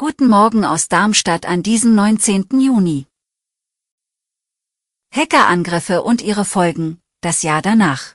Guten 0.00 0.28
Morgen 0.28 0.64
aus 0.64 0.88
Darmstadt 0.88 1.44
an 1.44 1.62
diesem 1.62 1.94
19. 1.94 2.58
Juni. 2.58 3.06
Hackerangriffe 5.14 6.02
und 6.02 6.22
ihre 6.22 6.46
Folgen, 6.46 7.02
das 7.20 7.42
Jahr 7.42 7.60
danach. 7.60 8.14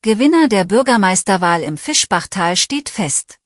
Gewinner 0.00 0.48
der 0.48 0.64
Bürgermeisterwahl 0.64 1.62
im 1.62 1.76
Fischbachtal 1.76 2.56
steht 2.56 2.88
fest. 2.88 3.38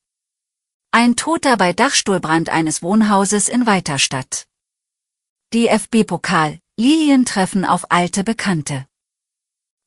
Ein 0.92 1.16
Toter 1.16 1.56
bei 1.56 1.72
Dachstuhlbrand 1.72 2.50
eines 2.50 2.84
Wohnhauses 2.84 3.48
in 3.48 3.66
Weiterstadt. 3.66 4.46
DFB-Pokal, 5.54 6.60
Lilien 6.76 7.24
treffen 7.24 7.64
auf 7.64 7.90
alte 7.90 8.22
Bekannte. 8.22 8.86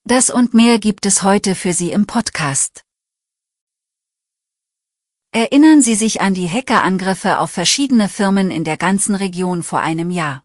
Das 0.03 0.29
und 0.29 0.53
mehr 0.53 0.79
gibt 0.79 1.05
es 1.05 1.23
heute 1.23 1.55
für 1.55 1.71
Sie 1.71 1.93
im 1.93 2.07
Podcast. 2.07 2.84
Erinnern 5.31 5.81
Sie 5.81 5.95
sich 5.95 6.22
an 6.22 6.34
die 6.34 6.49
Hackerangriffe 6.49 7.40
auf 7.40 7.52
verschiedene 7.52 8.09
Firmen 8.09 8.49
in 8.49 8.63
der 8.63 8.77
ganzen 8.77 9.13
Region 9.13 9.62
vor 9.62 9.79
einem 9.82 10.10
Jahr. 10.10 10.43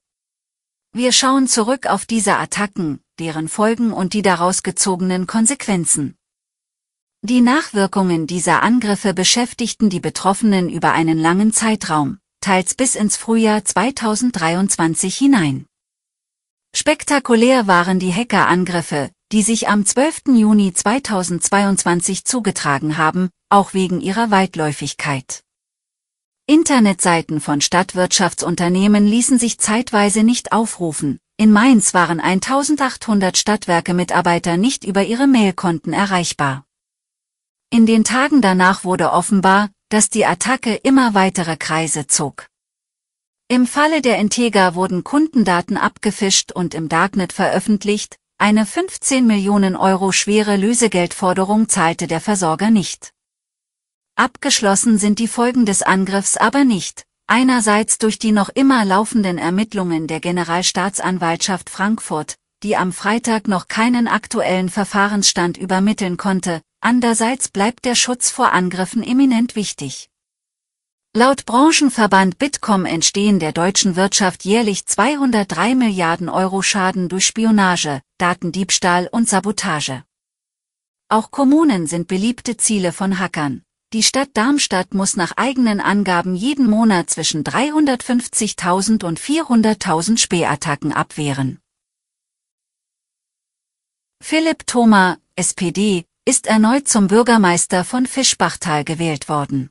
Wir 0.92 1.12
schauen 1.12 1.48
zurück 1.48 1.86
auf 1.86 2.04
diese 2.04 2.36
Attacken, 2.36 3.00
deren 3.18 3.48
Folgen 3.48 3.92
und 3.92 4.12
die 4.12 4.22
daraus 4.22 4.62
gezogenen 4.62 5.26
Konsequenzen. 5.26 6.16
Die 7.22 7.40
Nachwirkungen 7.40 8.26
dieser 8.26 8.62
Angriffe 8.62 9.14
beschäftigten 9.14 9.88
die 9.88 10.00
Betroffenen 10.00 10.68
über 10.68 10.92
einen 10.92 11.18
langen 11.18 11.52
Zeitraum, 11.52 12.18
teils 12.40 12.74
bis 12.74 12.96
ins 12.96 13.16
Frühjahr 13.16 13.64
2023 13.64 15.16
hinein. 15.16 15.66
Spektakulär 16.74 17.66
waren 17.66 18.00
die 18.00 18.12
Hackerangriffe, 18.12 19.10
die 19.30 19.42
sich 19.42 19.68
am 19.68 19.86
12. 19.86 20.22
Juni 20.34 20.74
2022 20.74 22.24
zugetragen 22.24 22.98
haben, 22.98 23.30
auch 23.52 23.74
wegen 23.74 24.00
ihrer 24.00 24.30
Weitläufigkeit. 24.30 25.44
Internetseiten 26.46 27.40
von 27.40 27.60
Stadtwirtschaftsunternehmen 27.60 29.06
ließen 29.06 29.38
sich 29.38 29.58
zeitweise 29.58 30.24
nicht 30.24 30.52
aufrufen. 30.52 31.20
In 31.36 31.52
Mainz 31.52 31.94
waren 31.94 32.18
1800 32.18 33.36
Stadtwerke-Mitarbeiter 33.36 34.56
nicht 34.56 34.84
über 34.84 35.04
ihre 35.04 35.26
Mailkonten 35.26 35.92
erreichbar. 35.92 36.64
In 37.70 37.86
den 37.86 38.04
Tagen 38.04 38.42
danach 38.42 38.84
wurde 38.84 39.12
offenbar, 39.12 39.70
dass 39.88 40.08
die 40.08 40.26
Attacke 40.26 40.74
immer 40.74 41.14
weitere 41.14 41.56
Kreise 41.56 42.06
zog. 42.06 42.46
Im 43.48 43.66
Falle 43.66 44.02
der 44.02 44.18
Integra 44.18 44.74
wurden 44.74 45.04
Kundendaten 45.04 45.76
abgefischt 45.76 46.52
und 46.52 46.74
im 46.74 46.88
Darknet 46.88 47.32
veröffentlicht, 47.32 48.16
eine 48.38 48.66
15 48.66 49.26
Millionen 49.26 49.76
Euro 49.76 50.10
schwere 50.10 50.56
Lösegeldforderung 50.56 51.68
zahlte 51.68 52.06
der 52.06 52.20
Versorger 52.20 52.70
nicht. 52.70 53.12
Abgeschlossen 54.14 54.98
sind 54.98 55.18
die 55.18 55.28
Folgen 55.28 55.64
des 55.64 55.82
Angriffs 55.82 56.36
aber 56.36 56.64
nicht, 56.64 57.04
einerseits 57.26 57.96
durch 57.96 58.18
die 58.18 58.32
noch 58.32 58.50
immer 58.50 58.84
laufenden 58.84 59.38
Ermittlungen 59.38 60.06
der 60.06 60.20
Generalstaatsanwaltschaft 60.20 61.70
Frankfurt, 61.70 62.36
die 62.62 62.76
am 62.76 62.92
Freitag 62.92 63.48
noch 63.48 63.68
keinen 63.68 64.06
aktuellen 64.08 64.68
Verfahrensstand 64.68 65.56
übermitteln 65.56 66.18
konnte, 66.18 66.60
andererseits 66.80 67.48
bleibt 67.48 67.86
der 67.86 67.94
Schutz 67.94 68.30
vor 68.30 68.52
Angriffen 68.52 69.02
eminent 69.02 69.56
wichtig. 69.56 70.10
Laut 71.14 71.44
Branchenverband 71.46 72.38
Bitkom 72.38 72.84
entstehen 72.84 73.38
der 73.38 73.52
deutschen 73.52 73.96
Wirtschaft 73.96 74.44
jährlich 74.44 74.86
203 74.86 75.74
Milliarden 75.74 76.28
Euro 76.28 76.62
Schaden 76.62 77.08
durch 77.08 77.26
Spionage, 77.26 78.00
Datendiebstahl 78.18 79.08
und 79.10 79.28
Sabotage. 79.28 80.04
Auch 81.08 81.30
Kommunen 81.30 81.86
sind 81.86 82.08
beliebte 82.08 82.56
Ziele 82.56 82.92
von 82.92 83.18
Hackern. 83.18 83.62
Die 83.92 84.02
Stadt 84.02 84.30
Darmstadt 84.32 84.94
muss 84.94 85.16
nach 85.16 85.32
eigenen 85.36 85.78
Angaben 85.78 86.34
jeden 86.34 86.66
Monat 86.68 87.10
zwischen 87.10 87.44
350.000 87.44 89.04
und 89.04 89.20
400.000 89.20 90.16
Spähattacken 90.16 90.94
abwehren. 90.94 91.58
Philipp 94.22 94.66
Thoma, 94.66 95.18
SPD, 95.36 96.06
ist 96.24 96.46
erneut 96.46 96.88
zum 96.88 97.08
Bürgermeister 97.08 97.84
von 97.84 98.06
Fischbachtal 98.06 98.84
gewählt 98.84 99.28
worden. 99.28 99.68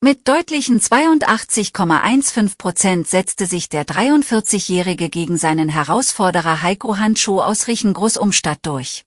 Mit 0.00 0.26
deutlichen 0.26 0.80
82,15 0.80 2.58
Prozent 2.58 3.06
setzte 3.06 3.46
sich 3.46 3.68
der 3.68 3.86
43-Jährige 3.86 5.08
gegen 5.08 5.38
seinen 5.38 5.68
Herausforderer 5.68 6.62
Heiko 6.62 6.96
Handschuh 6.96 7.40
aus 7.40 7.68
Riechengroß-Umstadt 7.68 8.58
durch. 8.62 9.04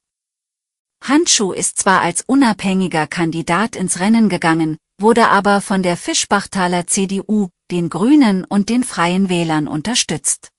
Handschuh 1.01 1.51
ist 1.53 1.79
zwar 1.79 2.01
als 2.01 2.23
unabhängiger 2.25 3.07
Kandidat 3.07 3.75
ins 3.75 3.99
Rennen 3.99 4.29
gegangen, 4.29 4.77
wurde 4.99 5.27
aber 5.29 5.61
von 5.61 5.83
der 5.83 5.97
Fischbachtaler 5.97 6.87
CDU, 6.87 7.49
den 7.71 7.89
Grünen 7.89 8.43
und 8.45 8.69
den 8.69 8.83
Freien 8.83 9.29
Wählern 9.29 9.67
unterstützt. 9.67 10.49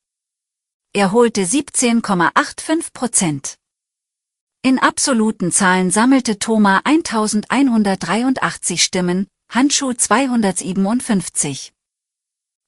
Er 0.94 1.12
holte 1.12 1.43
17,85 1.43 2.93
Prozent. 2.93 3.56
In 4.62 4.78
absoluten 4.78 5.53
Zahlen 5.53 5.91
sammelte 5.91 6.38
Thoma 6.38 6.81
1183 6.84 8.82
Stimmen, 8.82 9.27
Handschuh 9.50 9.93
257. 9.93 11.72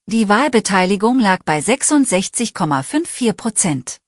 Die 0.06 0.28
Wahlbeteiligung 0.28 1.19
lag 1.19 1.41
bei 1.44 1.59
66,54 1.59 3.32
Prozent. 3.32 3.98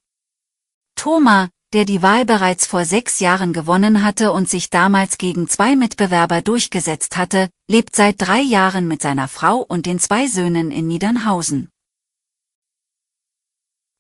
Thoma, 0.95 1.49
der 1.73 1.85
die 1.85 2.03
Wahl 2.03 2.25
bereits 2.25 2.67
vor 2.67 2.85
sechs 2.85 3.21
Jahren 3.21 3.53
gewonnen 3.53 4.05
hatte 4.05 4.33
und 4.33 4.49
sich 4.49 4.69
damals 4.69 5.17
gegen 5.17 5.49
zwei 5.49 5.75
Mitbewerber 5.75 6.43
durchgesetzt 6.43 7.17
hatte, 7.17 7.49
lebt 7.69 7.97
seit 7.97 8.21
drei 8.21 8.41
Jahren 8.41 8.87
mit 8.89 9.01
seiner 9.01 9.29
Frau 9.29 9.59
und 9.59 9.87
den 9.87 9.99
zwei 9.99 10.27
Söhnen 10.27 10.71
in 10.71 10.87
Niedernhausen. 10.87 11.69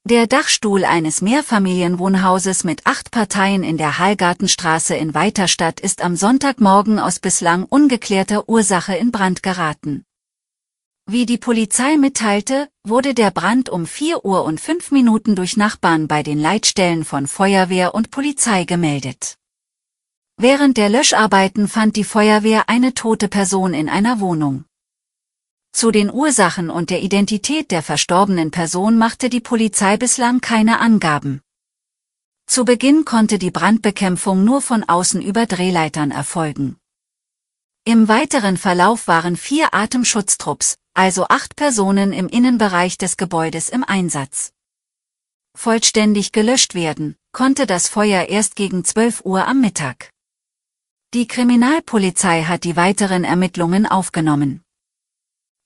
Der 0.04 0.26
Dachstuhl 0.26 0.84
eines 0.84 1.22
Mehrfamilienwohnhauses 1.22 2.64
mit 2.64 2.86
acht 2.86 3.12
Parteien 3.12 3.62
in 3.62 3.78
der 3.78 3.98
Hallgartenstraße 3.98 4.96
in 4.96 5.14
Weiterstadt 5.14 5.78
ist 5.78 6.02
am 6.02 6.16
Sonntagmorgen 6.16 6.98
aus 6.98 7.20
bislang 7.20 7.64
ungeklärter 7.64 8.48
Ursache 8.48 8.96
in 8.96 9.12
Brand 9.12 9.44
geraten. 9.44 10.04
Wie 11.06 11.26
die 11.26 11.38
Polizei 11.38 11.96
mitteilte, 11.96 12.68
wurde 12.84 13.12
der 13.12 13.32
Brand 13.32 13.68
um 13.68 13.86
4 13.86 14.24
Uhr 14.24 14.44
und 14.44 14.60
5 14.60 14.92
Minuten 14.92 15.34
durch 15.34 15.56
Nachbarn 15.56 16.06
bei 16.06 16.22
den 16.22 16.38
Leitstellen 16.38 17.04
von 17.04 17.26
Feuerwehr 17.26 17.94
und 17.94 18.12
Polizei 18.12 18.64
gemeldet. 18.64 19.36
Während 20.36 20.76
der 20.76 20.88
Löscharbeiten 20.88 21.66
fand 21.66 21.96
die 21.96 22.04
Feuerwehr 22.04 22.68
eine 22.68 22.94
tote 22.94 23.26
Person 23.28 23.74
in 23.74 23.88
einer 23.88 24.20
Wohnung. 24.20 24.64
Zu 25.72 25.90
den 25.90 26.12
Ursachen 26.12 26.70
und 26.70 26.90
der 26.90 27.02
Identität 27.02 27.72
der 27.72 27.82
verstorbenen 27.82 28.52
Person 28.52 28.96
machte 28.96 29.28
die 29.28 29.40
Polizei 29.40 29.96
bislang 29.96 30.40
keine 30.40 30.78
Angaben. 30.78 31.40
Zu 32.46 32.64
Beginn 32.64 33.04
konnte 33.04 33.38
die 33.38 33.50
Brandbekämpfung 33.50 34.44
nur 34.44 34.62
von 34.62 34.84
außen 34.84 35.20
über 35.20 35.46
Drehleitern 35.46 36.12
erfolgen. 36.12 36.76
Im 37.84 38.06
weiteren 38.06 38.56
Verlauf 38.56 39.08
waren 39.08 39.36
vier 39.36 39.74
Atemschutztrupps, 39.74 40.76
also 40.94 41.26
acht 41.28 41.56
Personen 41.56 42.12
im 42.12 42.28
Innenbereich 42.28 42.98
des 42.98 43.16
Gebäudes 43.16 43.68
im 43.68 43.84
Einsatz. 43.84 44.52
Vollständig 45.54 46.32
gelöscht 46.32 46.74
werden, 46.74 47.16
konnte 47.32 47.66
das 47.66 47.88
Feuer 47.88 48.28
erst 48.28 48.56
gegen 48.56 48.84
12 48.84 49.24
Uhr 49.24 49.46
am 49.46 49.60
Mittag. 49.60 50.10
Die 51.14 51.26
Kriminalpolizei 51.26 52.44
hat 52.44 52.64
die 52.64 52.76
weiteren 52.76 53.24
Ermittlungen 53.24 53.86
aufgenommen. 53.86 54.62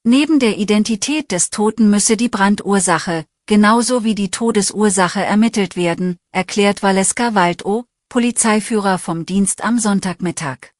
Neben 0.02 0.38
der 0.38 0.58
Identität 0.58 1.32
des 1.32 1.50
Toten 1.50 1.90
müsse 1.90 2.17
die 2.17 2.28
Brandursache, 2.28 3.25
genauso 3.46 4.05
wie 4.05 4.14
die 4.14 4.31
Todesursache 4.31 5.25
ermittelt 5.25 5.76
werden, 5.76 6.17
erklärt 6.32 6.82
Valeska 6.82 7.34
Waldow, 7.34 7.84
Polizeiführer 8.08 8.99
vom 8.99 9.26
Dienst 9.26 9.64
am 9.64 9.78
Sonntagmittag. 9.78 10.75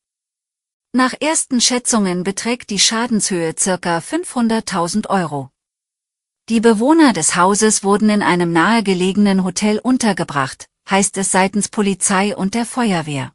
Nach 0.97 1.13
ersten 1.21 1.61
Schätzungen 1.61 2.25
beträgt 2.25 2.71
die 2.71 2.79
Schadenshöhe 2.79 3.53
ca. 3.53 3.99
500.000 3.99 5.11
Euro. 5.11 5.51
Die 6.49 6.61
Bewohner 6.61 7.13
des 7.13 7.37
Hauses 7.37 7.85
wurden 7.85 8.09
in 8.09 8.23
einem 8.23 8.51
nahegelegenen 8.51 9.45
Hotel 9.45 9.79
untergebracht, 9.79 10.71
heißt 10.89 11.19
es 11.19 11.31
seitens 11.31 11.69
Polizei 11.69 12.35
und 12.35 12.55
der 12.55 12.65
Feuerwehr. 12.65 13.35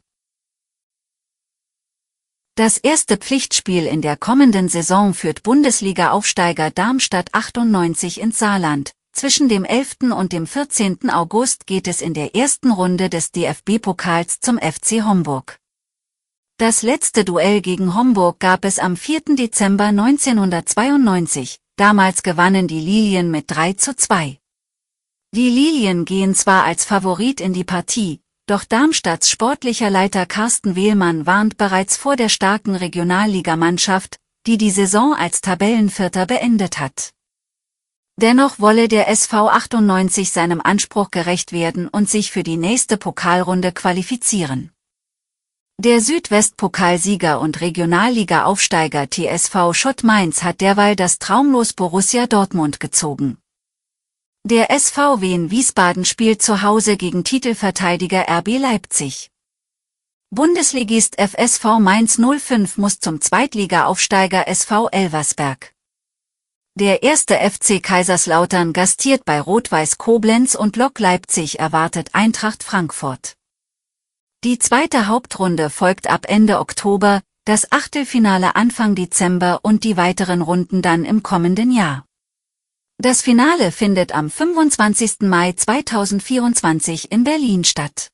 Das 2.56 2.78
erste 2.78 3.16
Pflichtspiel 3.16 3.86
in 3.86 4.02
der 4.02 4.16
kommenden 4.16 4.68
Saison 4.68 5.14
führt 5.14 5.44
Bundesliga-Aufsteiger 5.44 6.72
Darmstadt 6.72 7.32
98 7.32 8.20
ins 8.20 8.40
Saarland. 8.40 8.90
Zwischen 9.12 9.48
dem 9.48 9.64
11. 9.64 10.10
und 10.16 10.32
dem 10.32 10.48
14. 10.48 11.10
August 11.10 11.68
geht 11.68 11.86
es 11.86 12.02
in 12.02 12.12
der 12.12 12.34
ersten 12.34 12.72
Runde 12.72 13.08
des 13.08 13.30
DFB-Pokals 13.30 14.40
zum 14.40 14.58
FC 14.58 15.04
Homburg. 15.04 15.61
Das 16.58 16.82
letzte 16.82 17.24
Duell 17.24 17.60
gegen 17.60 17.94
Homburg 17.96 18.38
gab 18.38 18.64
es 18.64 18.78
am 18.78 18.96
4. 18.96 19.36
Dezember 19.36 19.86
1992. 19.86 21.58
Damals 21.76 22.22
gewannen 22.22 22.68
die 22.68 22.78
Lilien 22.78 23.30
mit 23.30 23.50
3 23.50 23.72
zu 23.72 23.96
2. 23.96 24.38
Die 25.34 25.48
Lilien 25.48 26.04
gehen 26.04 26.34
zwar 26.34 26.64
als 26.64 26.84
Favorit 26.84 27.40
in 27.40 27.52
die 27.52 27.64
Partie, 27.64 28.20
doch 28.46 28.64
Darmstadts 28.64 29.30
sportlicher 29.30 29.88
Leiter 29.88 30.26
Carsten 30.26 30.76
Wehlmann 30.76 31.26
warnt 31.26 31.56
bereits 31.56 31.96
vor 31.96 32.16
der 32.16 32.28
starken 32.28 32.76
Regionalligamannschaft, 32.76 34.18
die 34.46 34.58
die 34.58 34.70
Saison 34.70 35.14
als 35.14 35.40
Tabellenvierter 35.40 36.26
beendet 36.26 36.78
hat. 36.78 37.10
Dennoch 38.20 38.60
wolle 38.60 38.88
der 38.88 39.08
SV 39.08 39.48
98 39.48 40.30
seinem 40.30 40.60
Anspruch 40.60 41.10
gerecht 41.10 41.52
werden 41.52 41.88
und 41.88 42.10
sich 42.10 42.30
für 42.30 42.42
die 42.42 42.58
nächste 42.58 42.98
Pokalrunde 42.98 43.72
qualifizieren. 43.72 44.70
Der 45.84 46.00
Südwestpokalsieger 46.00 47.40
und 47.40 47.60
Regionalliga-Aufsteiger 47.60 49.10
TSV 49.10 49.74
Schott 49.74 50.04
Mainz 50.04 50.44
hat 50.44 50.60
derweil 50.60 50.94
das 50.94 51.18
Traumlos 51.18 51.72
Borussia 51.72 52.28
Dortmund 52.28 52.78
gezogen. 52.78 53.38
Der 54.44 54.68
SVW 54.70 55.34
in 55.34 55.50
Wiesbaden 55.50 56.04
spielt 56.04 56.40
zu 56.40 56.62
Hause 56.62 56.96
gegen 56.96 57.24
Titelverteidiger 57.24 58.26
RB 58.28 58.58
Leipzig. 58.60 59.32
Bundesligist 60.30 61.20
FSV 61.20 61.80
Mainz 61.80 62.16
05 62.16 62.78
muss 62.78 63.00
zum 63.00 63.20
Zweitliga-Aufsteiger 63.20 64.46
SV 64.46 64.88
Elversberg. 64.90 65.74
Der 66.78 67.02
erste 67.02 67.34
FC 67.34 67.82
Kaiserslautern 67.82 68.72
gastiert 68.72 69.24
bei 69.24 69.40
Rot-Weiß 69.40 69.98
Koblenz 69.98 70.54
und 70.54 70.76
Lok 70.76 71.00
Leipzig 71.00 71.58
erwartet 71.58 72.10
Eintracht 72.12 72.62
Frankfurt. 72.62 73.34
Die 74.44 74.58
zweite 74.58 75.06
Hauptrunde 75.06 75.70
folgt 75.70 76.08
ab 76.08 76.26
Ende 76.28 76.58
Oktober, 76.58 77.22
das 77.44 77.70
Achtelfinale 77.70 78.56
Anfang 78.56 78.96
Dezember 78.96 79.60
und 79.62 79.84
die 79.84 79.96
weiteren 79.96 80.42
Runden 80.42 80.82
dann 80.82 81.04
im 81.04 81.22
kommenden 81.22 81.70
Jahr. 81.70 82.04
Das 82.98 83.22
Finale 83.22 83.70
findet 83.70 84.12
am 84.12 84.28
25. 84.28 85.20
Mai 85.20 85.52
2024 85.52 87.12
in 87.12 87.22
Berlin 87.22 87.62
statt. 87.62 88.08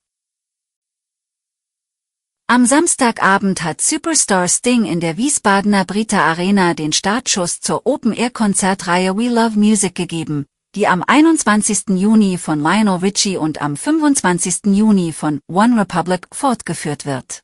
Am 2.47 2.67
Samstagabend 2.67 3.63
hat 3.63 3.81
Superstar 3.81 4.49
Sting 4.49 4.85
in 4.85 5.01
der 5.01 5.17
Wiesbadener 5.17 5.87
Brita 5.87 6.27
Arena 6.27 6.75
den 6.75 6.93
Startschuss 6.93 7.61
zur 7.61 7.87
Open-Air-Konzertreihe 7.87 9.17
We 9.17 9.31
Love 9.31 9.59
Music 9.59 9.95
gegeben, 9.95 10.45
die 10.75 10.87
am 10.87 11.03
21. 11.07 11.97
Juni 11.97 12.37
von 12.37 12.61
Lionel 12.61 12.97
Richie 12.97 13.39
und 13.39 13.63
am 13.63 13.77
25. 13.77 14.67
Juni 14.67 15.13
von 15.13 15.41
One 15.49 15.81
Republic 15.81 16.27
fortgeführt 16.31 17.07
wird. 17.07 17.43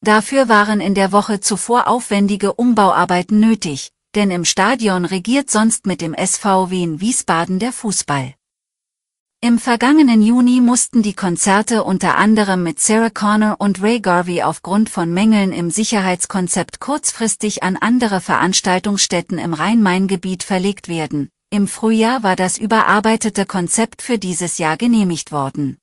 Dafür 0.00 0.48
waren 0.48 0.80
in 0.80 0.94
der 0.94 1.12
Woche 1.12 1.40
zuvor 1.40 1.86
aufwendige 1.86 2.54
Umbauarbeiten 2.54 3.40
nötig, 3.40 3.90
denn 4.14 4.30
im 4.30 4.44
Stadion 4.44 5.04
regiert 5.04 5.50
sonst 5.50 5.86
mit 5.86 6.00
dem 6.00 6.14
SVW 6.14 6.82
in 6.82 7.00
Wiesbaden 7.00 7.58
der 7.58 7.72
Fußball. 7.72 8.34
Im 9.42 9.58
vergangenen 9.58 10.22
Juni 10.22 10.62
mussten 10.62 11.02
die 11.02 11.12
Konzerte 11.12 11.84
unter 11.84 12.16
anderem 12.16 12.62
mit 12.62 12.80
Sarah 12.80 13.10
Connor 13.10 13.56
und 13.58 13.82
Ray 13.82 14.00
Garvey 14.00 14.42
aufgrund 14.42 14.88
von 14.88 15.12
Mängeln 15.12 15.52
im 15.52 15.68
Sicherheitskonzept 15.70 16.80
kurzfristig 16.80 17.62
an 17.62 17.76
andere 17.76 18.22
Veranstaltungsstätten 18.22 19.38
im 19.38 19.52
Rhein-Main-Gebiet 19.52 20.44
verlegt 20.44 20.88
werden. 20.88 21.28
Im 21.54 21.68
Frühjahr 21.68 22.24
war 22.24 22.34
das 22.34 22.58
überarbeitete 22.58 23.46
Konzept 23.46 24.02
für 24.02 24.18
dieses 24.18 24.58
Jahr 24.58 24.76
genehmigt 24.76 25.30
worden. 25.30 25.78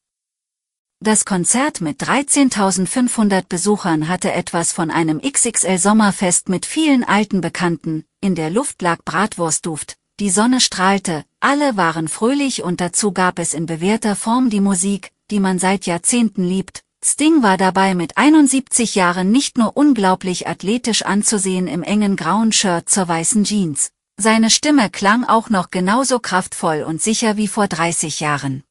Das 0.99 1.23
Konzert 1.23 1.79
mit 1.79 2.03
13.500 2.03 3.45
Besuchern 3.47 4.09
hatte 4.09 4.33
etwas 4.33 4.73
von 4.73 4.91
einem 4.91 5.21
XXL-Sommerfest 5.21 6.49
mit 6.49 6.65
vielen 6.65 7.05
alten 7.05 7.39
Bekannten, 7.39 8.03
in 8.19 8.35
der 8.35 8.49
Luft 8.49 8.81
lag 8.81 8.97
Bratwurstduft, 9.05 9.95
die 10.19 10.29
Sonne 10.29 10.59
strahlte, 10.59 11.23
alle 11.39 11.77
waren 11.77 12.09
fröhlich 12.09 12.63
und 12.63 12.81
dazu 12.81 13.13
gab 13.13 13.39
es 13.39 13.53
in 13.53 13.65
bewährter 13.65 14.17
Form 14.17 14.49
die 14.49 14.59
Musik, 14.59 15.13
die 15.29 15.39
man 15.39 15.57
seit 15.57 15.85
Jahrzehnten 15.85 16.43
liebt. 16.43 16.81
Sting 17.01 17.43
war 17.43 17.55
dabei 17.55 17.95
mit 17.95 18.17
71 18.17 18.95
Jahren 18.95 19.31
nicht 19.31 19.57
nur 19.57 19.77
unglaublich 19.77 20.49
athletisch 20.49 21.03
anzusehen 21.03 21.67
im 21.67 21.81
engen 21.81 22.17
grauen 22.17 22.51
Shirt 22.51 22.89
zur 22.89 23.07
weißen 23.07 23.45
Jeans, 23.45 23.93
seine 24.17 24.49
Stimme 24.49 24.89
klang 24.89 25.23
auch 25.23 25.49
noch 25.49 25.71
genauso 25.71 26.19
kraftvoll 26.19 26.83
und 26.83 27.01
sicher 27.01 27.37
wie 27.37 27.47
vor 27.47 27.67
30 27.67 28.19
Jahren. 28.19 28.63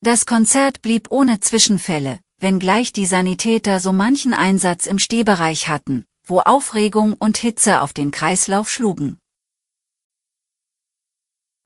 Das 0.00 0.26
Konzert 0.26 0.82
blieb 0.82 1.10
ohne 1.10 1.40
Zwischenfälle, 1.40 2.20
wenngleich 2.38 2.92
die 2.92 3.06
Sanitäter 3.06 3.80
so 3.80 3.92
manchen 3.92 4.32
Einsatz 4.32 4.86
im 4.86 4.98
Stehbereich 4.98 5.68
hatten, 5.68 6.04
wo 6.24 6.40
Aufregung 6.40 7.14
und 7.14 7.36
Hitze 7.36 7.80
auf 7.80 7.92
den 7.92 8.10
Kreislauf 8.10 8.70
schlugen. 8.70 9.18